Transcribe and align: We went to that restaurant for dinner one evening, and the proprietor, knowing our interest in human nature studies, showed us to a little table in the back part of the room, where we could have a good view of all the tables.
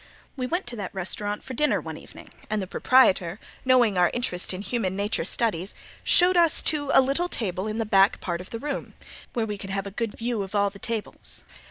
We 0.35 0.47
went 0.47 0.65
to 0.65 0.75
that 0.77 0.95
restaurant 0.95 1.43
for 1.43 1.53
dinner 1.53 1.79
one 1.79 1.95
evening, 1.95 2.31
and 2.49 2.59
the 2.59 2.65
proprietor, 2.65 3.39
knowing 3.63 3.99
our 3.99 4.09
interest 4.15 4.51
in 4.51 4.63
human 4.63 4.95
nature 4.95 5.25
studies, 5.25 5.75
showed 6.03 6.35
us 6.35 6.63
to 6.63 6.89
a 6.91 6.99
little 6.99 7.29
table 7.29 7.67
in 7.67 7.77
the 7.77 7.85
back 7.85 8.19
part 8.19 8.41
of 8.41 8.49
the 8.49 8.57
room, 8.57 8.95
where 9.33 9.45
we 9.45 9.59
could 9.59 9.69
have 9.69 9.85
a 9.85 9.91
good 9.91 10.17
view 10.17 10.41
of 10.41 10.55
all 10.55 10.71
the 10.71 10.79
tables. 10.79 11.45